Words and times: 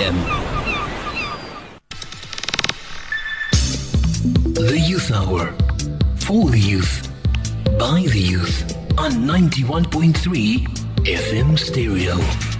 FM. 0.00 0.16
The 4.54 4.78
Youth 4.78 5.10
Hour. 5.10 5.52
For 6.16 6.48
the 6.48 6.58
youth. 6.58 7.12
By 7.78 8.04
the 8.06 8.18
youth. 8.18 8.76
On 8.98 9.12
91.3 9.12 10.66
FM 11.04 11.58
Stereo. 11.58 12.59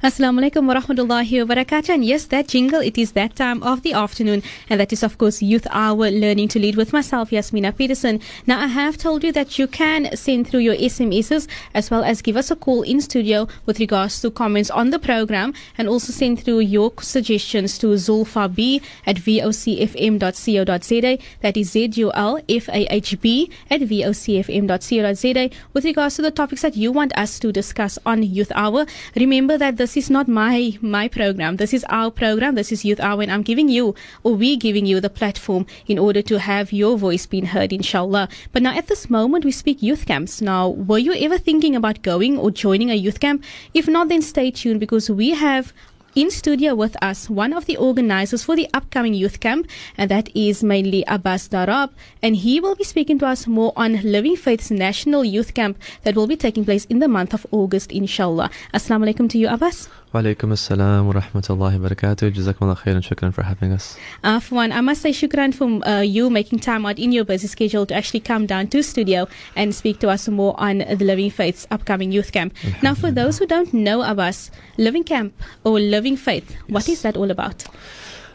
Assalamu 0.00 0.38
alaikum 0.38 0.68
wa 0.68 0.74
rahmatullahi 0.74 1.44
wa 1.44 1.54
barakatuh. 1.56 1.94
And 1.94 2.04
yes, 2.04 2.26
that 2.26 2.46
jingle, 2.46 2.80
it 2.80 2.96
is 2.96 3.12
that 3.12 3.34
time 3.34 3.60
of 3.64 3.82
the 3.82 3.94
afternoon. 3.94 4.44
And 4.70 4.78
that 4.78 4.92
is, 4.92 5.02
of 5.02 5.18
course, 5.18 5.42
Youth 5.42 5.66
Hour 5.72 6.12
Learning 6.12 6.46
to 6.48 6.60
Lead 6.60 6.76
with 6.76 6.92
myself, 6.92 7.32
Yasmina 7.32 7.72
Peterson. 7.72 8.20
Now, 8.46 8.60
I 8.60 8.68
have 8.68 8.96
told 8.96 9.24
you 9.24 9.32
that 9.32 9.58
you 9.58 9.66
can 9.66 10.14
send 10.16 10.46
through 10.46 10.60
your 10.60 10.76
SMSs 10.76 11.48
as 11.74 11.90
well 11.90 12.04
as 12.04 12.22
give 12.22 12.36
us 12.36 12.52
a 12.52 12.54
call 12.54 12.82
in 12.82 13.00
studio 13.00 13.48
with 13.66 13.80
regards 13.80 14.20
to 14.20 14.30
comments 14.30 14.70
on 14.70 14.90
the 14.90 15.00
program 15.00 15.52
and 15.76 15.88
also 15.88 16.12
send 16.12 16.44
through 16.44 16.60
your 16.60 16.92
suggestions 17.00 17.76
to 17.78 17.88
Zulfah 17.88 18.54
B 18.54 18.80
at 19.04 19.16
vocfm.co.za. 19.16 21.18
That 21.40 21.56
is 21.56 21.72
Z-U-L-F-A-H-B 21.72 23.50
at 23.68 23.80
vocfm.co.za 23.80 25.50
with 25.72 25.84
regards 25.84 26.16
to 26.16 26.22
the 26.22 26.30
topics 26.30 26.62
that 26.62 26.76
you 26.76 26.92
want 26.92 27.18
us 27.18 27.40
to 27.40 27.50
discuss 27.50 27.98
on 28.06 28.22
Youth 28.22 28.52
Hour. 28.54 28.86
Remember 29.16 29.58
that 29.58 29.76
this 29.88 30.04
is 30.04 30.10
not 30.10 30.28
my 30.28 30.76
my 30.82 31.08
program. 31.08 31.56
This 31.56 31.72
is 31.72 31.82
our 31.88 32.10
program. 32.10 32.56
This 32.56 32.70
is 32.70 32.84
Youth 32.84 33.00
Hour, 33.00 33.22
and 33.22 33.32
I'm 33.32 33.40
giving 33.40 33.70
you 33.70 33.94
or 34.22 34.34
we 34.34 34.54
giving 34.54 34.84
you 34.84 35.00
the 35.00 35.08
platform 35.08 35.64
in 35.86 35.98
order 35.98 36.20
to 36.20 36.38
have 36.38 36.74
your 36.74 36.98
voice 36.98 37.24
being 37.24 37.46
heard, 37.46 37.72
inshallah. 37.72 38.28
But 38.52 38.60
now 38.60 38.76
at 38.76 38.88
this 38.88 39.08
moment 39.08 39.46
we 39.46 39.50
speak 39.50 39.82
youth 39.82 40.04
camps. 40.04 40.42
Now, 40.42 40.68
were 40.68 40.98
you 40.98 41.14
ever 41.14 41.38
thinking 41.38 41.74
about 41.74 42.02
going 42.02 42.36
or 42.36 42.50
joining 42.50 42.90
a 42.90 43.00
youth 43.06 43.18
camp? 43.18 43.42
If 43.72 43.88
not, 43.88 44.10
then 44.10 44.20
stay 44.20 44.50
tuned 44.50 44.78
because 44.78 45.08
we 45.08 45.30
have 45.30 45.72
in 46.14 46.30
studio 46.30 46.74
with 46.74 46.96
us 47.02 47.28
one 47.28 47.52
of 47.52 47.66
the 47.66 47.76
organizers 47.76 48.42
for 48.42 48.56
the 48.56 48.68
upcoming 48.74 49.14
youth 49.14 49.40
camp, 49.40 49.66
and 49.96 50.10
that 50.10 50.34
is 50.34 50.62
mainly 50.62 51.04
Abbas 51.06 51.48
Darab. 51.48 51.90
And 52.22 52.36
he 52.36 52.60
will 52.60 52.74
be 52.74 52.84
speaking 52.84 53.18
to 53.20 53.26
us 53.26 53.46
more 53.46 53.72
on 53.76 54.02
Living 54.02 54.36
Faith's 54.36 54.70
National 54.70 55.24
Youth 55.24 55.54
Camp 55.54 55.78
that 56.02 56.16
will 56.16 56.26
be 56.26 56.36
taking 56.36 56.64
place 56.64 56.84
in 56.86 56.98
the 56.98 57.08
month 57.08 57.34
of 57.34 57.46
August, 57.50 57.92
inshallah. 57.92 58.50
Assalamu 58.74 59.12
alaikum 59.12 59.28
to 59.30 59.38
you, 59.38 59.48
Abbas. 59.48 59.88
Walaikum 60.14 60.52
assalam 60.56 61.04
wa 61.04 61.20
rahmatullahi 61.20 61.78
wa 61.78 61.88
barakatuh. 61.88 62.32
Jazakumullah 62.32 62.78
khairan. 62.78 63.02
Shukran 63.04 63.34
for 63.34 63.42
having 63.42 63.72
us. 63.72 63.98
Afwan, 64.24 64.72
I 64.72 64.80
must 64.80 65.02
say 65.02 65.10
shukran 65.10 65.52
for 65.54 65.86
uh, 65.86 66.00
you 66.00 66.30
making 66.30 66.60
time 66.60 66.86
out 66.86 66.98
in 66.98 67.12
your 67.12 67.24
busy 67.24 67.46
schedule 67.46 67.84
to 67.84 67.94
actually 67.94 68.20
come 68.20 68.46
down 68.46 68.68
to 68.68 68.82
studio 68.82 69.28
and 69.54 69.74
speak 69.74 69.98
to 70.00 70.08
us 70.08 70.26
more 70.26 70.54
on 70.58 70.78
the 70.78 71.04
Living 71.04 71.30
Faith's 71.30 71.66
upcoming 71.70 72.10
youth 72.10 72.32
camp. 72.32 72.54
Now, 72.82 72.94
for 72.94 73.10
those 73.10 73.38
who 73.38 73.46
don't 73.46 73.74
know 73.74 74.00
Abbas, 74.00 74.50
Living 74.78 75.04
Camp 75.04 75.34
or 75.62 75.78
Living 75.78 76.16
Faith, 76.16 76.56
what 76.68 76.88
is 76.88 77.02
that 77.02 77.14
all 77.14 77.30
about? 77.30 77.66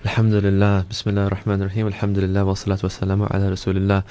Alhamdulillah, 0.06 0.86
Bismillah 0.90 1.24
ar-Rahman 1.24 1.62
ar-Rahim, 1.62 1.88
Alhamdulillah, 1.88 2.44
wa 2.44 2.54
salatu 2.56 2.84
wa 2.84 3.28
ala 3.32 3.52
Rasulillah. 3.52 4.04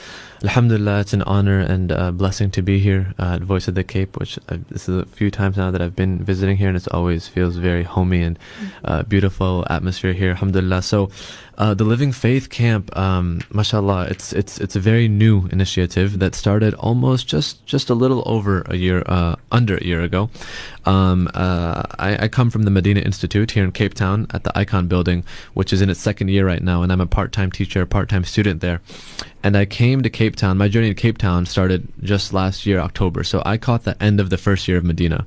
Alhamdulillah, 0.43 1.01
it's 1.01 1.13
an 1.13 1.21
honor 1.23 1.61
and 1.61 1.93
a 1.93 2.11
blessing 2.11 2.51
to 2.53 2.63
be 2.63 2.79
here 2.79 3.13
uh, 3.19 3.35
at 3.35 3.43
Voice 3.43 3.69
of 3.69 3.75
the 3.75 3.85
Cape, 3.85 4.19
which 4.19 4.39
I, 4.49 4.57
this 4.71 4.89
is 4.89 5.03
a 5.03 5.05
few 5.05 5.31
times 5.31 5.59
now 5.59 5.71
that 5.71 5.83
I've 5.83 5.95
been 5.95 6.25
visiting 6.25 6.57
here, 6.57 6.69
and 6.69 6.79
it 6.79 6.89
always 6.89 7.29
feels 7.29 7.57
very 7.57 7.83
homey 7.83 8.23
and 8.23 8.39
uh, 8.85 9.03
beautiful 9.03 9.67
atmosphere 9.69 10.15
here. 10.15 10.31
Alhamdulillah. 10.31 10.81
So, 10.81 11.11
uh, 11.63 11.75
the 11.75 11.85
Living 11.85 12.11
Faith 12.11 12.51
Camp, 12.51 12.91
um, 12.99 13.41
mashallah, 13.53 14.09
it's 14.11 14.33
it's 14.33 14.59
it's 14.59 14.75
a 14.75 14.81
very 14.81 15.07
new 15.07 15.47
initiative 15.53 16.19
that 16.19 16.35
started 16.35 16.75
almost 16.75 17.29
just 17.29 17.65
just 17.67 17.89
a 17.89 17.95
little 17.95 18.25
over 18.27 18.63
a 18.63 18.75
year, 18.75 19.05
uh, 19.07 19.37
under 19.53 19.77
a 19.77 19.85
year 19.85 20.01
ago. 20.03 20.29
Um, 20.87 21.31
uh, 21.35 21.85
I, 22.01 22.25
I 22.25 22.29
come 22.29 22.51
from 22.51 22.65
the 22.65 22.73
Medina 22.73 22.99
Institute 22.99 23.53
here 23.53 23.63
in 23.63 23.71
Cape 23.71 23.95
Town 23.95 24.27
at 24.31 24.43
the 24.43 24.51
Icon 24.59 24.89
Building, 24.89 25.23
which 25.55 25.73
is 25.73 25.81
in 25.81 25.89
its 25.89 26.01
second 26.01 26.31
year 26.31 26.45
right 26.45 26.65
now, 26.65 26.83
and 26.83 26.91
I'm 26.91 27.01
a 27.01 27.07
part-time 27.07 27.53
teacher, 27.53 27.87
part-time 27.87 28.25
student 28.25 28.61
there. 28.61 28.81
And 29.45 29.57
I 29.57 29.65
came 29.65 30.03
to 30.03 30.11
Cape 30.11 30.35
Town. 30.35 30.59
My 30.59 30.67
journey 30.67 30.89
to 30.89 31.01
Cape 31.01 31.19
Town 31.19 31.47
started 31.47 31.87
just 32.03 32.33
last 32.33 32.67
year, 32.67 32.81
October. 32.81 33.23
So 33.23 33.41
I 33.47 33.57
caught 33.57 33.85
the 33.85 34.03
end 34.03 34.19
of 34.19 34.31
the 34.31 34.37
first 34.37 34.67
year 34.67 34.79
of 34.79 34.85
Medina 34.85 35.27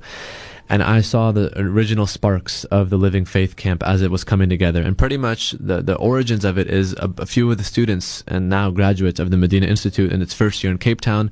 and 0.68 0.82
I 0.82 1.00
saw 1.00 1.32
the 1.32 1.52
original 1.58 2.06
sparks 2.06 2.64
of 2.64 2.90
the 2.90 2.96
Living 2.96 3.24
Faith 3.24 3.56
camp 3.56 3.82
as 3.82 4.02
it 4.02 4.10
was 4.10 4.24
coming 4.24 4.48
together. 4.48 4.82
And 4.82 4.98
pretty 4.98 5.16
much 5.16 5.52
the, 5.52 5.80
the 5.82 5.96
origins 5.96 6.44
of 6.44 6.58
it 6.58 6.68
is 6.68 6.92
a, 6.94 7.12
a 7.18 7.26
few 7.26 7.50
of 7.50 7.58
the 7.58 7.64
students 7.64 8.24
and 8.26 8.48
now 8.48 8.70
graduates 8.70 9.20
of 9.20 9.30
the 9.30 9.36
Medina 9.36 9.66
Institute 9.66 10.12
in 10.12 10.22
its 10.22 10.34
first 10.34 10.64
year 10.64 10.72
in 10.72 10.78
Cape 10.78 11.00
Town 11.00 11.30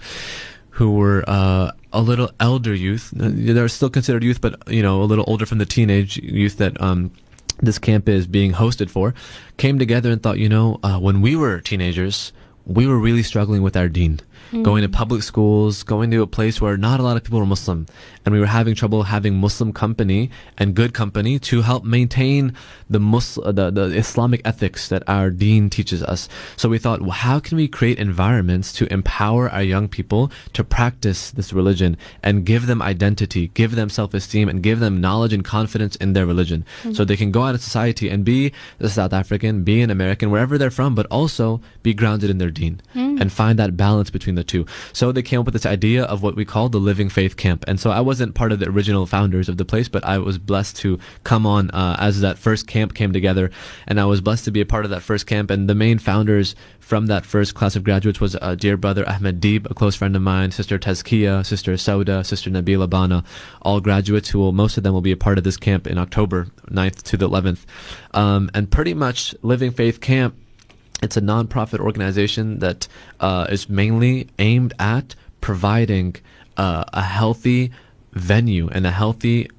who 0.74 0.92
were 0.92 1.24
uh, 1.28 1.70
a 1.92 2.00
little 2.00 2.30
elder 2.40 2.74
youth. 2.74 3.10
They're 3.14 3.68
still 3.68 3.90
considered 3.90 4.24
youth, 4.24 4.40
but 4.40 4.68
you 4.68 4.82
know, 4.82 5.02
a 5.02 5.04
little 5.04 5.24
older 5.28 5.46
from 5.46 5.58
the 5.58 5.66
teenage 5.66 6.16
youth 6.16 6.56
that 6.58 6.80
um, 6.80 7.12
this 7.58 7.78
camp 7.78 8.08
is 8.08 8.26
being 8.26 8.52
hosted 8.52 8.90
for, 8.90 9.14
came 9.56 9.78
together 9.78 10.10
and 10.10 10.20
thought, 10.20 10.38
you 10.38 10.48
know, 10.48 10.80
uh, 10.82 10.98
when 10.98 11.22
we 11.22 11.36
were 11.36 11.60
teenagers, 11.60 12.32
we 12.66 12.86
were 12.88 12.98
really 12.98 13.22
struggling 13.22 13.62
with 13.62 13.76
our 13.76 13.88
Going 14.52 14.82
to 14.82 14.88
public 14.88 15.22
schools, 15.22 15.82
going 15.82 16.10
to 16.10 16.22
a 16.22 16.26
place 16.26 16.60
where 16.60 16.76
not 16.76 17.00
a 17.00 17.02
lot 17.02 17.16
of 17.16 17.24
people 17.24 17.40
were 17.40 17.46
Muslim, 17.46 17.86
and 18.24 18.32
we 18.32 18.40
were 18.40 18.46
having 18.46 18.74
trouble 18.74 19.04
having 19.04 19.34
Muslim 19.34 19.72
company 19.72 20.30
and 20.56 20.74
good 20.74 20.94
company 20.94 21.38
to 21.40 21.62
help 21.62 21.84
maintain 21.84 22.54
the 22.88 23.00
Muslim, 23.00 23.54
the, 23.54 23.70
the 23.70 23.84
Islamic 23.96 24.40
ethics 24.44 24.88
that 24.88 25.02
our 25.08 25.30
Deen 25.30 25.70
teaches 25.70 26.02
us. 26.02 26.28
So 26.56 26.68
we 26.68 26.78
thought, 26.78 27.00
well, 27.00 27.10
how 27.10 27.40
can 27.40 27.56
we 27.56 27.68
create 27.68 27.98
environments 27.98 28.72
to 28.74 28.92
empower 28.92 29.50
our 29.50 29.62
young 29.62 29.88
people 29.88 30.30
to 30.52 30.62
practice 30.62 31.30
this 31.30 31.52
religion 31.52 31.96
and 32.22 32.44
give 32.46 32.66
them 32.66 32.80
identity, 32.80 33.48
give 33.54 33.74
them 33.74 33.88
self-esteem, 33.88 34.48
and 34.48 34.62
give 34.62 34.80
them 34.80 35.00
knowledge 35.00 35.32
and 35.32 35.44
confidence 35.44 35.96
in 35.96 36.12
their 36.12 36.26
religion, 36.26 36.64
mm-hmm. 36.82 36.92
so 36.92 37.04
they 37.04 37.16
can 37.16 37.30
go 37.30 37.42
out 37.42 37.54
in 37.54 37.60
society 37.60 38.08
and 38.08 38.24
be 38.24 38.52
a 38.80 38.88
South 38.88 39.12
African, 39.12 39.64
be 39.64 39.80
an 39.80 39.90
American, 39.90 40.30
wherever 40.30 40.56
they're 40.58 40.70
from, 40.70 40.94
but 40.94 41.06
also 41.06 41.60
be 41.82 41.92
grounded 41.94 42.30
in 42.30 42.38
their 42.38 42.50
Deen 42.50 42.80
mm-hmm. 42.94 43.13
And 43.20 43.32
find 43.32 43.58
that 43.58 43.76
balance 43.76 44.10
between 44.10 44.34
the 44.34 44.44
two. 44.44 44.66
So 44.92 45.12
they 45.12 45.22
came 45.22 45.40
up 45.40 45.46
with 45.46 45.54
this 45.54 45.66
idea 45.66 46.04
of 46.04 46.22
what 46.22 46.36
we 46.36 46.44
call 46.44 46.68
the 46.68 46.78
Living 46.78 47.08
Faith 47.08 47.36
Camp. 47.36 47.64
And 47.66 47.78
so 47.78 47.90
I 47.90 48.00
wasn't 48.00 48.34
part 48.34 48.52
of 48.52 48.58
the 48.58 48.68
original 48.68 49.06
founders 49.06 49.48
of 49.48 49.56
the 49.56 49.64
place, 49.64 49.88
but 49.88 50.04
I 50.04 50.18
was 50.18 50.38
blessed 50.38 50.76
to 50.76 50.98
come 51.24 51.46
on 51.46 51.70
uh, 51.70 51.96
as 51.98 52.20
that 52.20 52.38
first 52.38 52.66
camp 52.66 52.94
came 52.94 53.12
together. 53.12 53.50
And 53.86 54.00
I 54.00 54.04
was 54.04 54.20
blessed 54.20 54.44
to 54.46 54.50
be 54.50 54.60
a 54.60 54.66
part 54.66 54.84
of 54.84 54.90
that 54.90 55.02
first 55.02 55.26
camp. 55.26 55.50
And 55.50 55.68
the 55.68 55.74
main 55.74 55.98
founders 55.98 56.54
from 56.84 57.06
that 57.06 57.24
first 57.24 57.54
class 57.54 57.76
of 57.76 57.84
graduates 57.84 58.20
was 58.20 58.36
uh, 58.36 58.54
dear 58.54 58.76
brother 58.76 59.08
Ahmed 59.08 59.40
Deeb, 59.40 59.70
a 59.70 59.74
close 59.74 59.96
friend 59.96 60.14
of 60.14 60.22
mine, 60.22 60.50
sister 60.50 60.78
Tazkiya, 60.78 61.44
sister 61.44 61.72
Sauda, 61.74 62.24
sister 62.24 62.50
Nabila 62.50 62.88
Bana, 62.88 63.24
all 63.62 63.80
graduates 63.80 64.28
who 64.28 64.38
will, 64.38 64.52
most 64.52 64.76
of 64.76 64.82
them 64.82 64.92
will 64.92 65.00
be 65.00 65.12
a 65.12 65.16
part 65.16 65.38
of 65.38 65.44
this 65.44 65.56
camp 65.56 65.86
in 65.86 65.96
October 65.96 66.48
9th 66.70 67.02
to 67.02 67.16
the 67.16 67.28
11th. 67.28 67.64
Um, 68.12 68.50
and 68.52 68.70
pretty 68.70 68.92
much 68.92 69.34
Living 69.42 69.70
Faith 69.70 70.00
Camp 70.00 70.36
it's 71.02 71.16
a 71.16 71.20
nonprofit 71.20 71.80
organization 71.80 72.60
that 72.60 72.88
uh, 73.20 73.46
is 73.50 73.68
mainly 73.68 74.28
aimed 74.38 74.72
at 74.78 75.14
providing 75.40 76.16
uh, 76.56 76.84
a 76.92 77.02
healthy 77.02 77.70
venue 78.12 78.68
and 78.68 78.86
a 78.86 78.90
healthy 78.90 79.50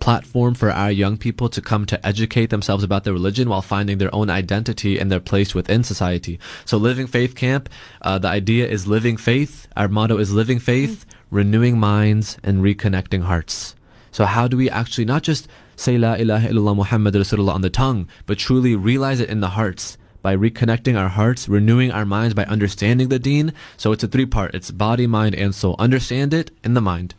platform 0.00 0.54
for 0.54 0.70
our 0.70 0.90
young 0.90 1.16
people 1.16 1.48
to 1.50 1.60
come 1.60 1.84
to 1.86 2.06
educate 2.06 2.50
themselves 2.50 2.82
about 2.82 3.04
their 3.04 3.12
religion 3.12 3.48
while 3.48 3.62
finding 3.62 3.98
their 3.98 4.12
own 4.14 4.30
identity 4.30 4.98
and 4.98 5.12
their 5.12 5.20
place 5.20 5.54
within 5.54 5.84
society. 5.84 6.40
So, 6.64 6.78
Living 6.78 7.06
Faith 7.06 7.34
Camp, 7.34 7.68
uh, 8.02 8.18
the 8.18 8.28
idea 8.28 8.66
is 8.66 8.86
living 8.86 9.16
faith. 9.16 9.68
Our 9.76 9.88
motto 9.88 10.18
is 10.18 10.32
living 10.32 10.58
faith, 10.58 11.04
renewing 11.30 11.78
minds, 11.78 12.38
and 12.42 12.62
reconnecting 12.62 13.22
hearts. 13.22 13.76
So, 14.10 14.24
how 14.24 14.48
do 14.48 14.56
we 14.56 14.68
actually 14.68 15.04
not 15.04 15.22
just 15.22 15.46
say 15.76 15.96
La 15.96 16.14
ilaha 16.14 16.48
illallah 16.48 16.76
Muhammad 16.76 17.14
Rasulullah 17.14 17.54
on 17.54 17.62
the 17.62 17.70
tongue, 17.70 18.08
but 18.26 18.38
truly 18.38 18.74
realize 18.74 19.20
it 19.20 19.28
in 19.28 19.40
the 19.40 19.50
hearts? 19.50 19.98
By 20.22 20.36
reconnecting 20.36 20.98
our 20.98 21.08
hearts, 21.08 21.48
renewing 21.48 21.90
our 21.90 22.04
minds 22.04 22.34
by 22.34 22.44
understanding 22.44 23.08
the 23.08 23.18
deen. 23.18 23.52
So 23.76 23.92
it's 23.92 24.04
a 24.04 24.08
three 24.08 24.26
part 24.26 24.54
it's 24.54 24.70
body, 24.70 25.06
mind, 25.06 25.34
and 25.34 25.54
soul. 25.54 25.76
Understand 25.78 26.34
it 26.34 26.50
in 26.62 26.74
the 26.74 26.80
mind, 26.80 27.14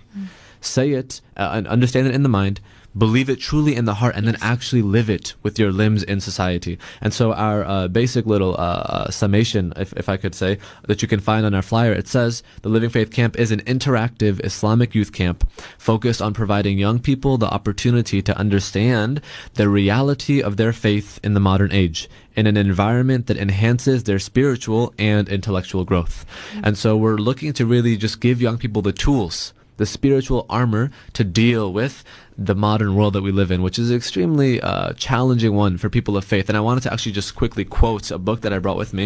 say 0.62 0.92
it, 0.92 1.22
uh, 1.36 1.52
and 1.54 1.68
understand 1.68 2.08
it 2.08 2.16
in 2.16 2.24
the 2.24 2.30
mind, 2.30 2.62
believe 2.97 3.30
it 3.30 3.40
truly 3.40 3.76
in 3.76 3.85
the 3.85 3.96
heart, 3.96 4.16
and 4.16 4.28
then 4.28 4.38
actually 4.41 4.82
live 4.82 5.09
it 5.09 5.34
with 5.44 5.58
your 5.58 5.72
limbs 5.72 6.03
in 6.03 6.20
society. 6.20 6.78
And 7.00 7.14
so, 7.14 7.34
our 7.34 7.64
uh, 7.64 7.88
basic 7.88 8.26
little 8.26 8.56
uh, 8.58 9.09
summation, 9.09 9.74
if, 9.76 9.94
if 9.94 10.09
I 10.09 10.18
could 10.18 10.35
say, 10.35 10.58
that 10.88 11.02
you 11.02 11.08
can 11.08 11.20
find 11.20 11.46
on 11.46 11.53
our 11.53 11.62
flyer, 11.62 11.94
it 11.94 12.08
says 12.08 12.44
the 12.62 12.70
Living 12.70 12.90
Faith 12.90 13.12
Camp 13.12 13.38
is 13.40 13.52
an 13.52 13.62
interactive 13.62 14.44
Islamic 14.46 14.94
youth 14.94 15.12
camp 15.12 15.50
focused 15.78 16.22
on 16.22 16.34
providing 16.34 16.78
young 16.78 17.00
people 17.00 17.38
the 17.38 17.47
opportunity 17.47 18.22
to 18.22 18.38
understand 18.38 19.22
the 19.53 19.70
reality 19.70 20.41
of 20.41 20.58
their 20.58 20.74
faith 20.74 21.20
in 21.24 21.34
the 21.34 21.40
modern 21.40 21.72
age 21.72 22.09
in 22.35 22.47
an 22.47 22.58
environment 22.58 23.28
that 23.28 23.38
enhances 23.38 24.03
their 24.03 24.20
spiritual 24.20 24.94
and 24.97 25.28
intellectual 25.30 25.84
growth. 25.84 26.26
And 26.64 26.78
so 26.78 26.96
we're 26.96 27.18
looking 27.18 27.53
to 27.53 27.66
really 27.66 27.97
just 27.97 28.22
give 28.22 28.41
young 28.41 28.58
people 28.58 28.82
the 28.82 28.94
tools, 28.94 29.53
the 29.82 29.86
spiritual 29.88 30.46
armor 30.48 30.92
to 31.14 31.24
deal 31.24 31.74
with 31.74 32.04
the 32.38 32.54
modern 32.56 32.94
world 32.96 33.14
that 33.14 33.24
we 33.24 33.32
live 33.32 33.52
in, 33.52 33.62
which 33.64 33.78
is 33.80 33.90
an 33.90 33.96
extremely 33.98 34.62
uh, 34.62 34.94
challenging 34.94 35.54
one 35.56 35.78
for 35.78 35.90
people 35.90 36.16
of 36.16 36.24
faith. 36.24 36.48
And 36.50 36.56
I 36.58 36.62
wanted 36.62 36.82
to 36.84 36.94
actually 36.94 37.12
just 37.14 37.36
quickly 37.36 37.66
quote 37.66 38.12
a 38.12 38.20
book 38.20 38.42
that 38.42 38.54
I 38.54 38.60
brought 38.60 38.78
with 38.78 38.94
me 38.94 39.06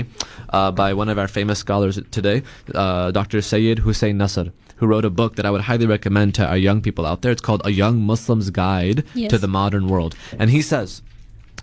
uh, 0.50 0.72
by 0.72 0.94
one 0.94 1.08
of 1.10 1.18
our 1.18 1.28
famous 1.30 1.60
scholars 1.60 1.98
today, 2.12 2.44
uh, 2.74 3.12
Dr. 3.12 3.42
Sayyid 3.42 3.80
Hussein 3.80 4.18
Nasr. 4.18 4.52
who 4.78 4.86
wrote 4.88 5.06
a 5.06 5.10
book 5.10 5.36
that 5.38 5.46
I 5.46 5.52
would 5.52 5.62
highly 5.70 5.86
recommend 5.86 6.36
to 6.36 6.46
our 6.46 6.58
young 6.58 6.82
people 6.82 7.06
out 7.06 7.22
there. 7.22 7.32
It's 7.32 7.42
called 7.42 7.62
A 7.66 7.72
Young 7.72 8.02
Muslim's 8.02 8.50
Guide 8.50 9.06
Yes. 9.14 9.30
to 9.32 9.38
the 9.38 9.48
Modern 9.48 9.88
World. 9.88 10.14
And 10.38 10.50
he 10.50 10.62
says, 10.62 11.02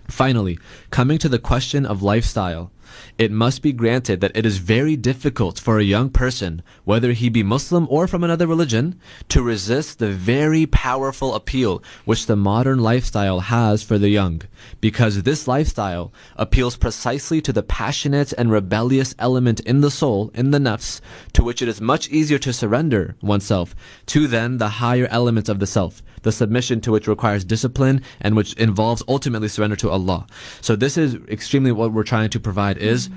Finally, 0.09 0.57
coming 0.89 1.17
to 1.19 1.29
the 1.29 1.39
question 1.39 1.85
of 1.85 2.01
lifestyle, 2.03 2.71
it 3.17 3.31
must 3.31 3.61
be 3.61 3.71
granted 3.71 4.21
that 4.21 4.35
it 4.35 4.45
is 4.45 4.57
very 4.57 4.95
difficult 4.95 5.59
for 5.59 5.79
a 5.79 5.83
young 5.83 6.09
person, 6.09 6.61
whether 6.83 7.13
he 7.13 7.29
be 7.29 7.43
Muslim 7.43 7.87
or 7.89 8.07
from 8.07 8.23
another 8.23 8.47
religion, 8.47 8.99
to 9.29 9.41
resist 9.41 9.99
the 9.99 10.11
very 10.11 10.65
powerful 10.65 11.35
appeal 11.35 11.81
which 12.05 12.25
the 12.25 12.35
modern 12.35 12.79
lifestyle 12.79 13.41
has 13.41 13.83
for 13.83 13.97
the 13.97 14.09
young, 14.09 14.41
because 14.81 15.23
this 15.23 15.47
lifestyle 15.47 16.11
appeals 16.35 16.75
precisely 16.75 17.41
to 17.41 17.53
the 17.53 17.63
passionate 17.63 18.33
and 18.33 18.51
rebellious 18.51 19.15
element 19.19 19.59
in 19.61 19.81
the 19.81 19.91
soul, 19.91 20.31
in 20.33 20.51
the 20.51 20.59
nafs, 20.59 21.01
to 21.33 21.43
which 21.43 21.61
it 21.61 21.67
is 21.67 21.81
much 21.81 22.09
easier 22.09 22.39
to 22.39 22.53
surrender 22.53 23.15
oneself 23.21 23.75
to 24.05 24.27
than 24.27 24.57
the 24.57 24.69
higher 24.69 25.07
elements 25.09 25.49
of 25.49 25.59
the 25.59 25.67
self 25.67 26.01
the 26.23 26.31
submission 26.31 26.81
to 26.81 26.91
which 26.91 27.07
requires 27.07 27.45
discipline 27.45 28.01
and 28.19 28.35
which 28.35 28.53
involves 28.53 29.03
ultimately 29.07 29.47
surrender 29.47 29.75
to 29.75 29.89
Allah. 29.89 30.25
So 30.61 30.75
this 30.75 30.97
is 30.97 31.15
extremely 31.27 31.71
what 31.71 31.93
we're 31.93 32.03
trying 32.03 32.29
to 32.31 32.39
provide 32.39 32.77
is 32.83 33.09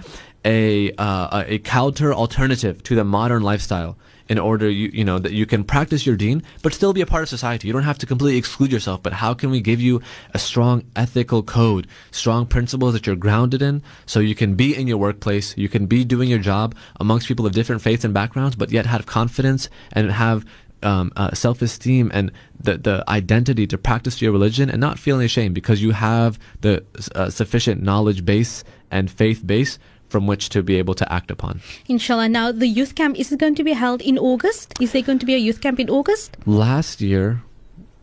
a 0.45 0.93
uh, 0.93 1.45
a 1.47 1.59
counter 1.59 2.15
alternative 2.15 2.83
to 2.85 2.95
the 2.95 3.05
modern 3.05 3.43
lifestyle. 3.43 3.99
In 4.29 4.41
order, 4.41 4.69
you 4.69 4.91
you 4.93 5.05
know 5.05 5.21
that 5.21 5.33
you 5.33 5.47
can 5.47 5.63
practice 5.63 6.05
your 6.05 6.17
deen, 6.17 6.43
but 6.63 6.75
still 6.75 6.93
be 6.93 7.01
a 7.01 7.07
part 7.07 7.23
of 7.23 7.29
society. 7.29 7.69
You 7.69 7.73
don't 7.73 7.85
have 7.85 7.99
to 7.99 8.07
completely 8.07 8.39
exclude 8.39 8.73
yourself. 8.73 9.03
But 9.03 9.13
how 9.13 9.35
can 9.35 9.51
we 9.51 9.61
give 9.61 9.81
you 9.81 10.03
a 10.35 10.39
strong 10.39 10.85
ethical 10.97 11.43
code, 11.45 11.87
strong 12.11 12.47
principles 12.47 12.93
that 12.95 13.07
you're 13.07 13.15
grounded 13.15 13.63
in, 13.63 13.83
so 14.05 14.19
you 14.19 14.35
can 14.35 14.57
be 14.57 14.75
in 14.75 14.89
your 14.89 14.99
workplace, 14.99 15.57
you 15.57 15.69
can 15.69 15.87
be 15.87 16.05
doing 16.05 16.29
your 16.29 16.41
job 16.41 16.75
amongst 16.99 17.29
people 17.29 17.47
of 17.47 17.53
different 17.53 17.83
faiths 17.83 18.05
and 18.05 18.12
backgrounds, 18.12 18.57
but 18.57 18.73
yet 18.73 18.87
have 18.87 19.07
confidence 19.07 19.69
and 19.93 20.11
have 20.11 20.45
um, 20.83 21.12
uh, 21.17 21.33
self-esteem 21.33 22.11
and 22.12 22.33
the 22.59 22.79
the 22.79 23.05
identity 23.09 23.67
to 23.67 23.79
practice 23.79 24.21
your 24.21 24.33
religion 24.33 24.69
and 24.71 24.81
not 24.81 24.99
feeling 24.99 25.25
ashamed 25.25 25.55
because 25.55 25.83
you 25.83 25.93
have 25.93 26.39
the 26.61 26.85
uh, 27.15 27.31
sufficient 27.31 27.83
knowledge 27.83 28.25
base 28.25 28.65
and 28.91 29.11
faith 29.11 29.47
base 29.47 29.79
from 30.09 30.27
which 30.27 30.49
to 30.50 30.62
be 30.62 30.77
able 30.77 30.94
to 30.94 31.12
act 31.12 31.31
upon. 31.31 31.61
Inshallah. 31.88 32.29
Now, 32.29 32.53
the 32.53 32.69
youth 32.69 32.94
camp 32.94 33.19
is 33.19 33.33
it 33.33 33.38
going 33.41 33.56
to 33.56 33.65
be 33.65 33.73
held 33.73 34.00
in 34.00 34.19
August? 34.19 34.75
Is 34.81 34.93
there 34.93 35.03
going 35.03 35.19
to 35.19 35.27
be 35.27 35.35
a 35.35 35.38
youth 35.38 35.61
camp 35.61 35.81
in 35.81 35.91
August? 35.91 36.37
Last 36.47 37.00
year, 37.00 37.43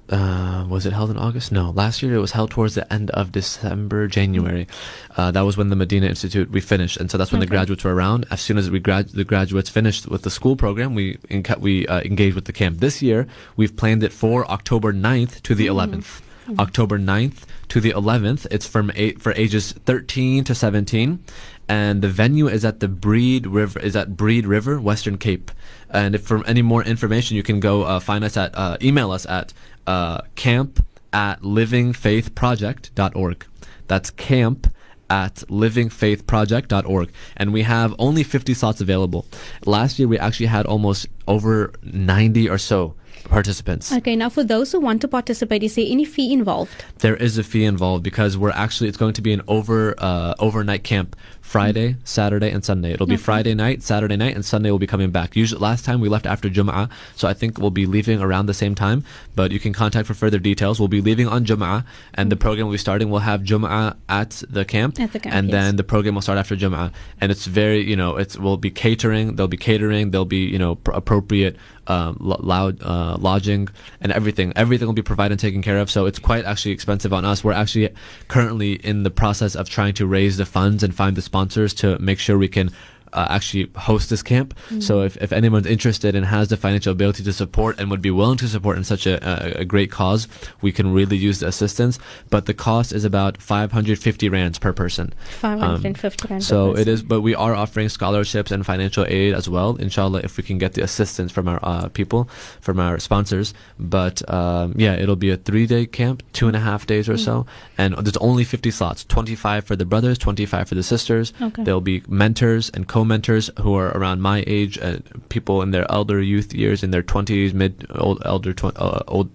uh, 0.10 0.66
was 0.68 0.86
it 0.86 0.92
held 0.92 1.10
in 1.10 1.18
August? 1.18 1.52
No, 1.52 1.72
last 1.72 2.04
year 2.04 2.14
it 2.14 2.20
was 2.20 2.34
held 2.34 2.52
towards 2.52 2.76
the 2.76 2.92
end 2.92 3.10
of 3.12 3.32
December, 3.32 4.08
January. 4.08 4.68
Uh, 5.16 5.32
that 5.32 5.42
was 5.42 5.56
when 5.56 5.70
the 5.70 5.78
Medina 5.78 6.08
Institute 6.08 6.52
we 6.52 6.60
finished, 6.60 6.98
and 6.98 7.10
so 7.10 7.18
that's 7.18 7.32
when 7.32 7.40
the 7.40 7.48
graduates 7.48 7.86
were 7.86 7.96
around. 7.96 8.26
As 8.30 8.42
soon 8.42 8.58
as 8.58 8.70
we 8.70 8.80
grad- 8.80 9.10
the 9.10 9.24
graduates 9.24 9.70
finished 9.70 10.08
with 10.08 10.24
the 10.24 10.30
school 10.30 10.56
program, 10.58 10.94
we 10.94 11.18
we 11.60 11.88
uh, 11.88 12.02
engaged 12.02 12.36
with 12.36 12.46
the 12.46 12.54
camp. 12.54 12.80
This 12.80 13.02
year, 13.02 13.28
we've 13.56 13.76
planned 13.78 14.04
it 14.04 14.12
for 14.12 14.46
October 14.52 14.92
9th 14.92 15.42
to 15.44 15.56
the 15.56 15.68
11th. 15.68 16.22
October 16.60 17.00
9th 17.00 17.44
to 17.70 17.80
the 17.80 17.92
11th. 17.92 18.46
It's 18.52 18.68
from 18.68 18.92
eight 18.96 19.22
for 19.22 19.32
ages 19.34 19.72
13 19.72 20.44
to 20.44 20.56
17, 20.56 21.24
and 21.68 22.02
the 22.02 22.10
venue 22.10 22.48
is 22.48 22.66
at 22.66 22.80
the 22.80 22.88
Breede 22.88 23.48
River. 23.48 23.80
Is 23.80 23.96
at 23.96 24.18
Breede 24.18 24.46
River, 24.46 24.80
Western 24.80 25.18
Cape. 25.18 25.52
And 25.90 26.16
if 26.16 26.24
for 26.24 26.46
any 26.46 26.62
more 26.62 26.84
information, 26.84 27.38
you 27.38 27.44
can 27.44 27.60
go 27.60 27.84
uh, 27.84 28.00
find 28.00 28.24
us 28.24 28.38
at 28.38 28.56
uh, 28.56 28.78
email 28.82 29.12
us 29.12 29.26
at 29.26 29.54
uh, 29.88 30.22
camp 30.36 30.86
at 31.12 31.42
livingfaithproject.org. 31.42 33.46
That's 33.88 34.10
camp 34.12 34.68
at 35.10 35.36
livingfaithproject.org. 35.36 37.12
And 37.38 37.54
we 37.54 37.64
have 37.64 37.96
only 38.00 38.24
50 38.24 38.54
slots 38.54 38.82
available. 38.82 39.26
Last 39.66 40.00
year, 40.00 40.08
we 40.08 40.18
actually 40.18 40.48
had 40.48 40.66
almost 40.66 41.08
over 41.28 41.74
90 41.84 42.50
or 42.50 42.58
so 42.58 42.96
participants. 43.26 43.92
Okay. 43.92 44.16
Now, 44.16 44.30
for 44.30 44.44
those 44.44 44.72
who 44.72 44.80
want 44.80 45.02
to 45.02 45.08
participate, 45.08 45.64
is 45.64 45.76
there 45.76 45.86
any 45.88 46.06
fee 46.06 46.32
involved? 46.34 46.84
There 47.00 47.16
is 47.16 47.38
a 47.38 47.44
fee 47.44 47.66
involved 47.66 48.04
because 48.04 48.38
we're 48.38 48.52
actually 48.52 48.90
it's 48.90 48.98
going 48.98 49.14
to 49.14 49.22
be 49.22 49.34
an 49.34 49.42
over 49.48 49.96
uh, 49.98 50.36
overnight 50.40 50.84
camp 50.84 51.16
Friday, 51.42 51.98
Saturday, 52.04 52.50
and 52.50 52.66
Sunday. 52.66 52.94
It'll 52.94 53.06
be 53.06 53.18
Friday 53.18 53.54
night, 53.54 53.84
Saturday 53.84 54.16
night, 54.16 54.34
and 54.34 54.44
Sunday 54.44 54.72
we'll 54.72 54.80
be 54.80 54.88
coming 54.88 55.12
back. 55.12 55.36
Usually, 55.36 55.60
last 55.60 55.86
time 55.86 56.00
we 56.00 56.10
left 56.10 56.26
after 56.26 56.50
Jum'ah, 56.50 56.90
so 57.16 57.28
I 57.28 57.34
think 57.34 57.60
we'll 57.60 57.70
be 57.70 57.86
leaving 57.86 58.22
around 58.22 58.48
the 58.48 58.56
same 58.56 58.74
time. 58.74 59.04
But 59.36 59.52
you 59.52 59.60
can 59.60 59.74
contact 59.74 60.08
for 60.08 60.16
further 60.16 60.40
details. 60.40 60.80
We'll 60.80 60.88
be 60.88 61.02
leaving 61.02 61.28
on 61.28 61.46
Jum'ah, 61.46 61.86
and 62.16 62.32
the 62.32 62.38
program 62.38 62.68
will 62.68 62.74
be 62.74 62.78
starting. 62.80 63.10
We'll 63.10 63.20
have 63.20 63.42
Jum'ah 63.42 63.98
at 64.10 64.42
the 64.50 64.66
camp, 64.66 65.00
At 65.00 65.14
the 65.14 65.20
camp, 65.20 65.36
and 65.36 65.50
yes. 65.50 65.54
then 65.54 65.76
the 65.76 65.84
program 65.84 66.16
will 66.16 66.24
start 66.24 66.40
after 66.40 66.56
Jum'ah. 66.56 66.92
And 67.22 67.32
it's 67.32 67.46
very, 67.46 67.82
you 67.88 67.98
know, 67.98 68.18
it's 68.18 68.36
will 68.38 68.58
be 68.58 68.72
catering. 68.72 69.36
There'll 69.36 69.48
be 69.48 69.58
catering. 69.58 70.10
There'll 70.10 70.26
be, 70.26 70.46
you 70.46 70.58
know, 70.58 70.76
pr- 70.76 70.92
appropriate 70.92 71.58
um, 71.88 72.18
lo- 72.20 72.40
loud 72.40 72.82
uh, 72.82 73.03
Uh, 73.04 73.18
lodging 73.18 73.68
and 74.00 74.14
everything. 74.14 74.54
Everything 74.56 74.88
will 74.88 74.94
be 74.94 75.02
provided 75.02 75.34
and 75.34 75.40
taken 75.48 75.62
care 75.62 75.80
of. 75.80 75.92
So 75.92 76.06
it's 76.06 76.20
quite 76.20 76.46
actually 76.46 76.72
expensive 76.72 77.12
on 77.12 77.26
us. 77.26 77.44
We're 77.44 77.52
actually 77.64 77.90
currently 78.30 78.74
in 78.76 79.04
the 79.04 79.12
process 79.12 79.56
of 79.56 79.68
trying 79.68 79.94
to 79.96 80.08
raise 80.08 80.38
the 80.38 80.46
funds 80.46 80.84
and 80.84 80.96
find 80.96 81.18
the 81.18 81.22
sponsors 81.22 81.74
to 81.82 82.00
make 82.00 82.18
sure 82.18 82.38
we 82.38 82.48
can. 82.48 82.72
Uh, 83.14 83.28
actually 83.30 83.70
host 83.76 84.10
this 84.10 84.24
camp. 84.24 84.54
So 84.80 85.02
if, 85.02 85.18
if 85.18 85.32
anyone's 85.32 85.68
interested 85.68 86.16
and 86.16 86.26
has 86.26 86.48
the 86.48 86.58
financial 86.58 86.92
ability 86.92 87.24
to 87.24 87.34
support 87.34 87.80
and 87.80 87.92
would 87.92 88.02
be 88.02 88.10
willing 88.10 88.38
to 88.40 88.48
support 88.48 88.76
in 88.78 88.84
such 88.84 89.06
a, 89.06 89.16
a, 89.22 89.62
a 89.62 89.66
great 89.66 89.92
cause, 89.92 90.28
we 90.62 90.72
can 90.72 90.92
really 90.92 91.16
use 91.18 91.40
the 91.40 91.48
assistance. 91.48 92.00
But 92.32 92.48
the 92.48 92.54
cost 92.56 92.92
is 92.92 93.06
about 93.06 93.40
550 93.42 94.30
rands 94.30 94.58
per 94.60 94.74
person. 94.74 95.14
550 95.42 96.28
rand 96.28 96.42
per 96.42 96.46
So 96.46 96.72
it 96.72 96.86
person. 96.86 97.08
but 97.08 97.22
we 97.22 97.36
are 97.36 97.54
offering 97.54 97.90
scholarships 97.90 98.52
and 98.52 98.66
financial 98.66 99.06
aid 99.08 99.34
as 99.34 99.48
well. 99.48 99.76
Inshallah, 99.76 100.22
if 100.24 100.38
we 100.38 100.44
can 100.44 100.58
get 100.58 100.74
the 100.74 100.82
assistance 100.82 101.32
from 101.32 101.48
our 101.48 101.60
uh, 101.64 101.90
people, 101.90 102.28
from 102.62 102.80
our 102.80 103.00
sponsors. 103.00 103.54
But 103.78 104.28
um, 104.30 104.74
yeah, 104.78 104.96
it'll 104.96 105.16
be 105.16 105.30
a 105.30 105.38
three-day 105.38 105.86
camp, 105.88 106.24
two 106.34 106.48
and 106.48 106.56
a 106.56 106.60
half 106.60 106.86
days 106.88 107.08
or 107.10 107.18
so, 107.18 107.46
and 107.78 107.94
there's 107.98 108.18
only 108.18 108.44
50 108.44 108.72
slots. 108.72 109.04
25 109.06 109.66
for 109.66 109.76
the 109.76 109.86
brothers, 109.86 110.18
25 110.18 110.70
for 110.70 110.76
the 110.76 110.84
sisters. 110.84 111.34
Okay. 111.42 111.64
There'll 111.64 111.82
be 111.82 112.02
mentors 112.08 112.70
and 112.70 112.88
co-mentors 113.04 113.50
who 113.60 113.76
are 113.76 113.90
around 113.98 114.22
my 114.22 114.44
age, 114.48 114.78
uh, 114.80 114.98
people 115.28 115.62
in 115.62 115.72
their 115.72 115.86
elder 115.92 116.22
youth 116.22 116.54
years, 116.54 116.84
in 116.84 116.92
their 116.92 117.04
20s, 117.04 117.54
mid, 117.54 117.86
old, 117.96 118.22
elder, 118.26 118.54
tw- 118.54 118.78
uh, 118.78 119.04
old 119.08 119.30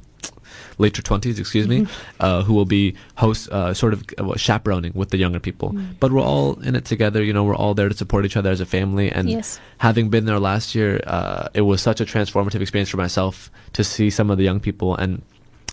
later 0.79 1.03
20s, 1.03 1.39
excuse 1.39 1.69
me, 1.69 1.87
uh, 2.21 2.43
who 2.45 2.55
will 2.55 2.65
be 2.65 2.95
host, 3.17 3.51
uh, 3.51 3.75
sort 3.75 3.93
of 3.93 4.05
uh, 4.17 4.35
chaperoning 4.37 4.93
with 4.95 5.11
the 5.11 5.19
younger 5.19 5.41
people. 5.41 5.77
But 6.01 6.13
we're 6.13 6.23
all 6.23 6.59
in 6.63 6.77
it 6.77 6.85
together. 6.87 7.23
You 7.23 7.33
know, 7.35 7.45
we're 7.45 7.57
all 7.57 7.75
there 7.75 7.89
to 7.91 7.97
support 7.97 8.25
each 8.25 8.37
other 8.39 8.51
as 8.51 8.61
a 8.61 8.67
family. 8.67 9.11
And 9.11 9.29
Yes. 9.29 9.61
having 9.79 10.09
been 10.09 10.25
there 10.25 10.39
last 10.39 10.75
year, 10.75 11.03
uh, 11.07 11.49
it 11.53 11.63
was 11.63 11.83
such 11.83 12.01
a 12.01 12.05
transformative 12.07 12.61
experience 12.63 12.89
for 12.89 12.97
myself 12.97 13.51
to 13.75 13.85
see 13.85 14.09
some 14.09 14.31
of 14.31 14.39
the 14.39 14.45
young 14.45 14.61
people 14.61 14.97
and. 14.97 15.21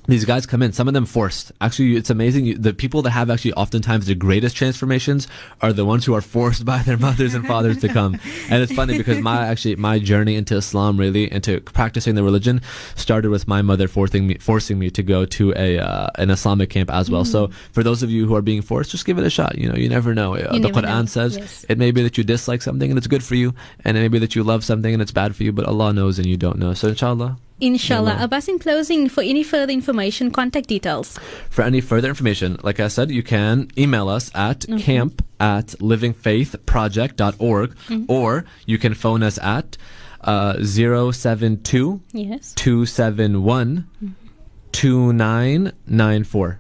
These 0.08 0.26
guys 0.26 0.46
come 0.46 0.62
in, 0.62 0.72
some 0.72 0.88
of 0.88 0.94
them 0.94 1.06
forced. 1.06 1.52
Actually, 1.62 1.96
it's 1.96 2.10
amazing. 2.10 2.62
The 2.62 2.74
people 2.74 3.02
that 3.04 3.12
have 3.12 3.30
actually 3.30 3.54
oftentimes 3.54 4.06
the 4.06 4.16
greatest 4.16 4.56
transformations 4.56 5.28
are 5.62 5.74
the 5.74 5.86
ones 5.86 6.06
who 6.06 6.14
are 6.14 6.22
forced 6.22 6.64
by 6.66 6.80
their 6.84 6.98
mothers 7.08 7.34
and 7.34 7.46
fathers 7.48 7.80
to 7.82 7.88
come. 7.90 8.20
And 8.50 8.62
it's 8.62 8.72
funny 8.74 8.98
because 8.98 9.20
my 9.20 9.48
actually 9.48 9.76
my 9.78 9.98
journey 10.00 10.36
into 10.36 10.56
Islam, 10.56 10.98
really 10.98 11.32
into 11.32 11.60
practicing 11.62 12.16
the 12.16 12.24
religion, 12.24 12.62
started 12.96 13.30
with 13.32 13.48
my 13.48 13.62
mother 13.62 13.88
forcing 13.88 14.28
me 14.28 14.36
forcing 14.40 14.78
me 14.78 14.90
to 14.92 15.02
go 15.04 15.26
to 15.26 15.54
a 15.56 15.80
uh, 15.80 16.08
an 16.16 16.30
Islamic 16.30 16.70
camp 16.70 16.92
as 16.92 17.10
well. 17.10 17.26
So 17.26 17.50
for 17.72 17.82
those 17.84 18.04
of 18.04 18.10
you 18.12 18.28
who 18.28 18.36
are 18.36 18.42
being 18.44 18.62
forced, 18.62 18.92
just 18.92 19.06
give 19.06 19.18
it 19.18 19.26
a 19.26 19.30
shot. 19.30 19.58
You 19.58 19.70
know, 19.70 19.76
you 19.76 19.90
never 19.90 20.14
know. 20.14 20.36
Uh, 20.36 20.50
You 20.54 20.60
the 20.62 20.70
never 20.70 20.82
Quran 20.82 21.02
know. 21.02 21.06
says 21.06 21.38
Yes. 21.38 21.66
it 21.68 21.78
may 21.78 21.92
be 21.92 22.04
that 22.04 22.18
you 22.18 22.24
dislike 22.24 22.62
something 22.62 22.90
and 22.92 22.98
it's 22.98 23.08
good 23.08 23.24
for 23.24 23.36
you, 23.36 23.54
and 23.84 23.98
it 23.98 24.02
may 24.02 24.08
be 24.08 24.20
that 24.20 24.36
you 24.36 24.44
love 24.44 24.64
something 24.64 24.94
and 24.94 25.02
it's 25.02 25.12
bad 25.12 25.36
for 25.36 25.44
you. 25.44 25.52
But 25.52 25.66
Allah 25.66 25.94
knows 25.94 26.20
and 26.20 26.28
you 26.28 26.38
don't 26.38 26.60
know. 26.60 26.74
So 26.74 26.90
inshallah. 26.90 27.38
Inshallah. 27.62 28.18
Abbas, 28.20 28.48
in 28.50 28.60
closing, 28.60 29.08
for 29.08 29.22
any 29.22 29.42
further 29.44 29.72
information, 29.72 30.30
contact 30.32 30.68
details. 30.68 31.18
For 31.50 31.62
any 31.64 31.80
further 31.80 32.10
information, 32.10 32.58
like 32.64 32.80
I 32.82 32.90
said, 32.90 33.12
you 33.12 33.24
can 33.24 33.70
email 33.78 34.10
us 34.10 34.30
at 34.36 34.66
camp 34.80 35.24
at 35.40 35.68
livingfaithproject.org 35.80 37.76
or 38.10 38.46
you 38.66 38.78
can 38.78 38.94
phone 38.94 39.24
us 39.24 39.38
at 39.40 39.78
uh, 40.22 40.62
072 40.64 42.02
Yes. 42.12 42.54
271 42.56 43.88
2994. 44.72 46.60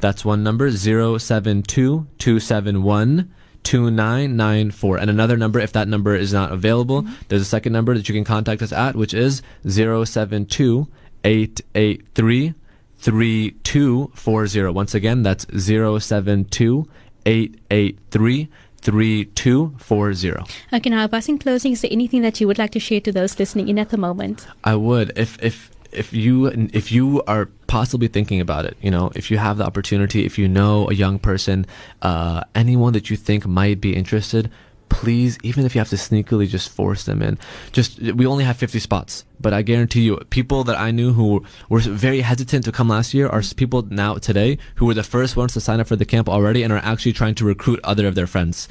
That's 0.00 0.24
one 0.24 0.42
number 0.42 0.70
072 0.70 2.06
271 2.18 3.32
2994. 3.64 4.98
And 4.98 5.10
another 5.10 5.36
number, 5.36 5.58
if 5.58 5.72
that 5.72 5.88
number 5.88 6.14
is 6.14 6.32
not 6.32 6.52
available, 6.52 7.02
mm-hmm. 7.02 7.14
there's 7.28 7.42
a 7.42 7.46
second 7.46 7.72
number 7.72 7.94
that 7.94 8.08
you 8.08 8.14
can 8.14 8.24
contact 8.24 8.62
us 8.62 8.72
at, 8.72 8.94
which 8.94 9.12
is 9.14 9.42
072 9.66 10.86
883 11.24 12.54
3240. 12.98 14.72
Once 14.72 14.94
again, 14.94 15.22
that's 15.22 15.46
072 15.46 16.88
883 17.26 18.48
3240. 18.84 20.32
Okay, 20.72 20.90
now, 20.90 21.08
in 21.08 21.38
closing, 21.38 21.72
is 21.72 21.80
there 21.80 21.90
anything 21.90 22.20
that 22.22 22.40
you 22.40 22.46
would 22.46 22.58
like 22.58 22.70
to 22.72 22.80
share 22.80 23.00
to 23.00 23.12
those 23.12 23.38
listening 23.38 23.68
in 23.68 23.78
at 23.78 23.88
the 23.88 23.96
moment? 23.96 24.46
I 24.62 24.74
would 24.76 25.16
if 25.16 25.42
if 25.42 25.70
if 25.94 26.12
you 26.12 26.46
if 26.72 26.92
you 26.92 27.22
are 27.26 27.46
possibly 27.66 28.08
thinking 28.08 28.40
about 28.40 28.64
it, 28.64 28.76
you 28.80 28.90
know, 28.90 29.10
if 29.14 29.30
you 29.30 29.38
have 29.38 29.58
the 29.58 29.64
opportunity, 29.64 30.24
if 30.24 30.38
you 30.38 30.48
know 30.48 30.88
a 30.90 30.94
young 30.94 31.18
person, 31.18 31.66
uh, 32.02 32.42
anyone 32.54 32.92
that 32.92 33.10
you 33.10 33.16
think 33.16 33.46
might 33.46 33.80
be 33.80 33.94
interested, 33.94 34.50
please, 34.88 35.38
even 35.42 35.66
if 35.66 35.74
you 35.74 35.80
have 35.80 35.88
to 35.88 35.96
sneakily 35.96 36.48
just 36.48 36.68
force 36.68 37.04
them 37.04 37.20
in, 37.20 37.38
just 37.72 38.00
we 38.00 38.26
only 38.26 38.44
have 38.44 38.56
50 38.56 38.78
spots, 38.78 39.24
but 39.40 39.52
I 39.52 39.62
guarantee 39.62 40.02
you, 40.02 40.16
people 40.30 40.62
that 40.64 40.78
I 40.78 40.92
knew 40.92 41.12
who 41.12 41.44
were 41.68 41.80
very 41.80 42.20
hesitant 42.20 42.64
to 42.66 42.72
come 42.72 42.88
last 42.88 43.12
year 43.12 43.28
are 43.28 43.42
people 43.56 43.82
now 43.82 44.14
today 44.14 44.58
who 44.76 44.86
were 44.86 44.94
the 44.94 45.02
first 45.02 45.36
ones 45.36 45.52
to 45.54 45.60
sign 45.60 45.80
up 45.80 45.88
for 45.88 45.96
the 45.96 46.04
camp 46.04 46.28
already 46.28 46.62
and 46.62 46.72
are 46.72 46.78
actually 46.78 47.12
trying 47.12 47.34
to 47.36 47.44
recruit 47.44 47.80
other 47.82 48.06
of 48.06 48.14
their 48.14 48.28
friends. 48.28 48.68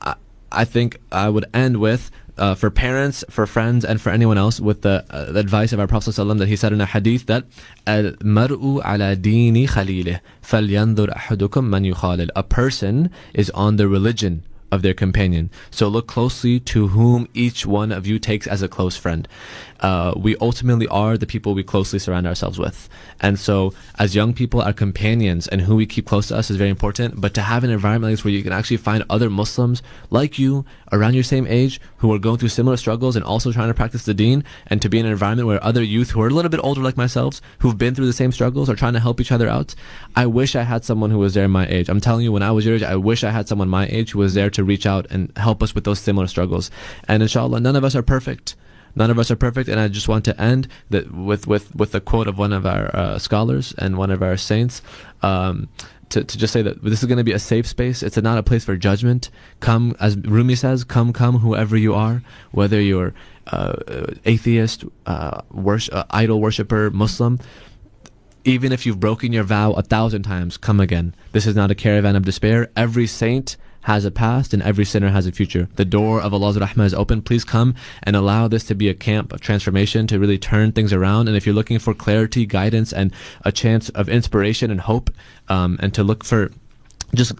I, 0.00 0.14
I 0.52 0.64
think 0.64 1.00
I 1.10 1.28
would 1.28 1.46
end 1.52 1.78
with 1.78 2.10
uh, 2.36 2.54
for 2.54 2.70
parents, 2.70 3.24
for 3.30 3.46
friends, 3.46 3.84
and 3.84 4.00
for 4.00 4.10
anyone 4.10 4.38
else 4.38 4.60
with 4.60 4.82
the, 4.82 5.04
uh, 5.10 5.32
the 5.32 5.40
advice 5.40 5.72
of 5.72 5.80
our 5.80 5.86
Prophet 5.86 6.10
ﷺ 6.10 6.38
that 6.38 6.48
he 6.48 6.56
said 6.56 6.72
in 6.72 6.80
a 6.80 6.86
hadith 6.86 7.26
that 7.26 7.44
"Al-mar'u 7.86 8.80
ala 8.84 9.16
dini 9.16 9.68
khalilih, 9.68 10.20
falyandur 10.42 11.08
ahadukum 11.14 11.68
man 11.68 11.84
yukhalil." 11.84 12.28
A 12.34 12.42
person 12.42 13.10
is 13.32 13.50
on 13.50 13.76
the 13.76 13.88
religion 13.88 14.42
of 14.74 14.82
their 14.82 14.94
companion. 14.94 15.50
So 15.70 15.88
look 15.88 16.06
closely 16.08 16.58
to 16.60 16.88
whom 16.88 17.28
each 17.32 17.64
one 17.64 17.92
of 17.92 18.06
you 18.06 18.18
takes 18.18 18.46
as 18.46 18.60
a 18.60 18.68
close 18.68 18.96
friend. 18.96 19.28
Uh, 19.80 20.14
we 20.16 20.36
ultimately 20.36 20.86
are 20.88 21.18
the 21.18 21.26
people 21.26 21.54
we 21.54 21.62
closely 21.62 21.98
surround 21.98 22.26
ourselves 22.26 22.58
with. 22.58 22.88
And 23.20 23.38
so, 23.38 23.72
as 23.98 24.14
young 24.14 24.32
people, 24.34 24.62
our 24.62 24.72
companions 24.72 25.48
and 25.48 25.60
who 25.60 25.76
we 25.76 25.86
keep 25.86 26.06
close 26.06 26.28
to 26.28 26.36
us 26.36 26.50
is 26.50 26.56
very 26.56 26.70
important. 26.70 27.20
But 27.20 27.34
to 27.34 27.42
have 27.42 27.64
an 27.64 27.70
environment 27.70 28.10
like 28.10 28.18
this 28.18 28.24
where 28.24 28.32
you 28.32 28.42
can 28.42 28.52
actually 28.52 28.78
find 28.78 29.04
other 29.10 29.30
Muslims 29.30 29.82
like 30.10 30.38
you 30.38 30.64
around 30.92 31.14
your 31.14 31.22
same 31.22 31.46
age 31.46 31.80
who 31.98 32.12
are 32.12 32.18
going 32.18 32.38
through 32.38 32.48
similar 32.48 32.76
struggles 32.76 33.16
and 33.16 33.24
also 33.24 33.52
trying 33.52 33.68
to 33.68 33.74
practice 33.74 34.04
the 34.04 34.14
deen, 34.14 34.44
and 34.66 34.80
to 34.80 34.88
be 34.88 34.98
in 34.98 35.06
an 35.06 35.12
environment 35.12 35.48
where 35.48 35.62
other 35.64 35.82
youth 35.82 36.10
who 36.10 36.22
are 36.22 36.28
a 36.28 36.30
little 36.30 36.50
bit 36.50 36.60
older 36.62 36.80
like 36.80 36.96
myself, 36.96 37.40
who've 37.58 37.78
been 37.78 37.94
through 37.94 38.06
the 38.06 38.12
same 38.12 38.32
struggles, 38.32 38.68
are 38.70 38.76
trying 38.76 38.92
to 38.92 39.00
help 39.00 39.20
each 39.20 39.32
other 39.32 39.48
out. 39.48 39.74
I 40.14 40.26
wish 40.26 40.54
I 40.54 40.62
had 40.62 40.84
someone 40.84 41.10
who 41.10 41.18
was 41.18 41.34
there 41.34 41.48
my 41.48 41.66
age. 41.66 41.88
I'm 41.88 42.00
telling 42.00 42.24
you, 42.24 42.32
when 42.32 42.42
I 42.42 42.52
was 42.52 42.64
your 42.64 42.76
age, 42.76 42.82
I 42.82 42.96
wish 42.96 43.24
I 43.24 43.30
had 43.30 43.48
someone 43.48 43.68
my 43.68 43.86
age 43.86 44.12
who 44.12 44.18
was 44.18 44.34
there 44.34 44.50
to 44.50 44.64
reach 44.64 44.86
out 44.86 45.06
and 45.10 45.32
help 45.36 45.62
us 45.62 45.74
with 45.74 45.84
those 45.84 45.98
similar 45.98 46.26
struggles. 46.26 46.70
And 47.08 47.22
inshallah, 47.22 47.60
none 47.60 47.76
of 47.76 47.84
us 47.84 47.94
are 47.94 48.02
perfect. 48.02 48.56
None 48.96 49.10
of 49.10 49.18
us 49.18 49.30
are 49.30 49.36
perfect, 49.36 49.68
and 49.68 49.80
I 49.80 49.88
just 49.88 50.08
want 50.08 50.24
to 50.26 50.40
end 50.40 50.68
that 50.90 51.12
with 51.12 51.46
with 51.46 51.74
with 51.74 51.94
a 51.94 52.00
quote 52.00 52.28
of 52.28 52.38
one 52.38 52.52
of 52.52 52.66
our 52.66 52.94
uh, 52.94 53.18
scholars 53.18 53.74
and 53.78 53.96
one 53.96 54.10
of 54.10 54.22
our 54.22 54.36
saints. 54.36 54.82
Um, 55.22 55.68
to, 56.10 56.22
to 56.22 56.38
just 56.38 56.52
say 56.52 56.62
that 56.62 56.82
this 56.82 57.02
is 57.02 57.06
going 57.06 57.18
to 57.18 57.24
be 57.24 57.32
a 57.32 57.38
safe 57.38 57.66
space. 57.66 58.02
It's 58.02 58.16
not 58.16 58.38
a 58.38 58.42
place 58.42 58.64
for 58.64 58.76
judgment. 58.76 59.30
Come, 59.58 59.96
as 59.98 60.16
Rumi 60.16 60.54
says, 60.54 60.84
come, 60.84 61.12
come, 61.12 61.38
whoever 61.38 61.76
you 61.76 61.94
are, 61.94 62.22
whether 62.52 62.80
you're 62.80 63.14
uh, 63.48 63.74
atheist, 64.24 64.84
uh, 65.06 65.40
worship, 65.50 65.94
uh, 65.94 66.04
idol 66.10 66.40
worshiper, 66.40 66.90
Muslim. 66.90 67.40
Even 68.44 68.72
if 68.72 68.84
you've 68.84 69.00
broken 69.00 69.32
your 69.32 69.42
vow 69.42 69.72
a 69.72 69.82
thousand 69.82 70.22
times, 70.22 70.56
come 70.56 70.78
again. 70.78 71.14
This 71.32 71.46
is 71.46 71.56
not 71.56 71.70
a 71.70 71.74
caravan 71.74 72.14
of 72.14 72.24
despair. 72.24 72.70
Every 72.76 73.06
saint 73.06 73.56
has 73.84 74.04
a 74.06 74.10
past 74.10 74.54
and 74.54 74.62
every 74.62 74.84
sinner 74.84 75.10
has 75.10 75.26
a 75.26 75.32
future. 75.32 75.68
The 75.76 75.84
door 75.84 76.20
of 76.20 76.32
Allah's 76.32 76.56
rahmah 76.56 76.86
is 76.86 76.94
open. 76.94 77.20
Please 77.20 77.44
come 77.44 77.74
and 78.02 78.16
allow 78.16 78.48
this 78.48 78.64
to 78.64 78.74
be 78.74 78.88
a 78.88 78.94
camp 78.94 79.32
of 79.32 79.42
transformation 79.42 80.06
to 80.06 80.18
really 80.18 80.38
turn 80.38 80.72
things 80.72 80.92
around. 80.92 81.28
And 81.28 81.36
if 81.36 81.44
you're 81.44 81.54
looking 81.54 81.78
for 81.78 81.92
clarity, 81.92 82.46
guidance, 82.46 82.94
and 82.94 83.12
a 83.44 83.52
chance 83.52 83.90
of 83.90 84.08
inspiration 84.08 84.70
and 84.70 84.80
hope, 84.80 85.10
um, 85.48 85.78
and 85.80 85.92
to 85.94 86.02
look 86.02 86.24
for 86.24 86.50
just 87.14 87.34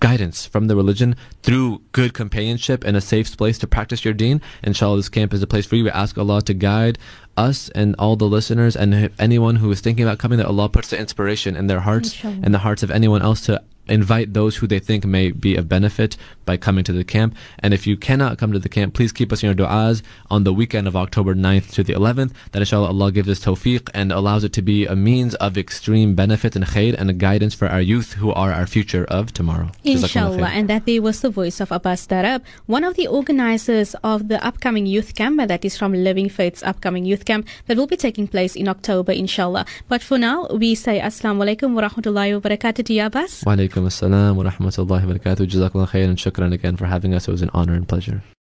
guidance 0.00 0.46
from 0.46 0.66
the 0.66 0.74
religion 0.74 1.14
through 1.42 1.80
good 1.92 2.12
companionship 2.12 2.84
and 2.84 2.96
a 2.96 3.00
safe 3.00 3.34
place 3.36 3.56
to 3.58 3.68
practice 3.68 4.04
your 4.04 4.14
deen. 4.14 4.42
Inshallah, 4.64 4.96
this 4.96 5.08
camp 5.08 5.32
is 5.32 5.42
a 5.42 5.46
place 5.46 5.64
for 5.64 5.76
you. 5.76 5.84
We 5.84 5.90
ask 5.90 6.18
Allah 6.18 6.42
to 6.42 6.54
guide 6.54 6.98
us 7.36 7.68
and 7.70 7.94
all 7.98 8.16
the 8.16 8.26
listeners 8.26 8.74
and 8.74 9.10
anyone 9.18 9.56
who 9.56 9.70
is 9.70 9.80
thinking 9.80 10.04
about 10.04 10.18
coming, 10.18 10.38
that 10.38 10.46
Allah 10.46 10.68
puts 10.68 10.90
the 10.90 10.98
inspiration 10.98 11.54
in 11.54 11.68
their 11.68 11.80
hearts 11.80 12.12
Inshallah. 12.14 12.40
and 12.42 12.52
the 12.52 12.58
hearts 12.58 12.82
of 12.82 12.90
anyone 12.90 13.22
else 13.22 13.42
to 13.42 13.62
invite 13.88 14.32
those 14.32 14.56
who 14.56 14.66
they 14.66 14.78
think 14.78 15.04
may 15.04 15.30
be 15.30 15.56
of 15.56 15.68
benefit 15.68 16.16
by 16.44 16.56
coming 16.56 16.84
to 16.84 16.92
the 16.92 17.04
camp. 17.04 17.34
And 17.58 17.74
if 17.74 17.86
you 17.86 17.96
cannot 17.96 18.38
come 18.38 18.52
to 18.52 18.58
the 18.58 18.68
camp, 18.68 18.94
please 18.94 19.12
keep 19.12 19.32
us 19.32 19.42
in 19.42 19.48
your 19.48 19.54
du'as 19.54 20.02
on 20.30 20.44
the 20.44 20.52
weekend 20.52 20.88
of 20.88 20.96
October 20.96 21.34
9th 21.34 21.72
to 21.72 21.82
the 21.82 21.92
11th. 21.92 22.32
That 22.52 22.62
inshallah 22.62 22.88
Allah 22.88 23.12
gives 23.12 23.28
us 23.28 23.40
tawfiq 23.40 23.90
and 23.94 24.12
allows 24.12 24.44
it 24.44 24.52
to 24.54 24.62
be 24.62 24.86
a 24.86 24.96
means 24.96 25.34
of 25.36 25.58
extreme 25.58 26.14
benefit 26.14 26.56
and 26.56 26.64
khair 26.64 26.94
and 26.98 27.10
a 27.10 27.12
guidance 27.12 27.54
for 27.54 27.68
our 27.68 27.80
youth 27.80 28.14
who 28.14 28.32
are 28.32 28.52
our 28.52 28.66
future 28.66 29.04
of 29.06 29.32
tomorrow. 29.32 29.70
Inshallah. 29.84 30.48
And 30.48 30.68
that 30.68 30.86
there 30.86 31.02
was 31.02 31.20
the 31.20 31.30
voice 31.30 31.60
of 31.60 31.72
Abbas 31.72 32.06
Darab, 32.06 32.42
one 32.66 32.84
of 32.84 32.94
the 32.94 33.06
organizers 33.06 33.94
of 34.02 34.28
the 34.28 34.44
upcoming 34.44 34.86
youth 34.86 35.14
camp, 35.14 35.40
and 35.40 35.50
that 35.50 35.64
is 35.64 35.76
from 35.76 35.92
Living 35.92 36.28
Faith's 36.28 36.62
upcoming 36.62 37.04
youth 37.04 37.24
camp 37.24 37.46
that 37.66 37.76
will 37.76 37.86
be 37.86 37.96
taking 37.96 38.28
place 38.28 38.54
in 38.54 38.68
October, 38.68 39.12
inshallah. 39.12 39.66
But 39.88 40.02
for 40.02 40.18
now, 40.18 40.46
we 40.48 40.74
say 40.74 41.00
Assalamu 41.00 41.44
alaikum 41.44 41.74
wa 41.74 41.88
rahmatullahi 41.88 42.40
wa 42.40 42.48
barakatuh 42.48 42.84
to 42.86 42.92
you, 42.92 43.06
Abbas. 43.06 43.44
Wa 43.44 43.56
alaikum 43.76 43.86
assalam 43.86 44.36
wa 44.36 44.44
rahmatullahi 44.44 45.06
wa 45.06 45.12
barakatuh. 45.14 45.46
Jazakallah 45.46 45.88
khair 45.88 46.04
and 46.08 46.18
shukran 46.18 46.52
again 46.52 46.76
for 46.76 46.86
having 46.86 47.14
us. 47.14 47.28
It 47.28 47.32
was 47.32 47.42
an 47.42 47.50
honor 47.52 47.74
and 47.74 47.86
pleasure. 47.86 48.22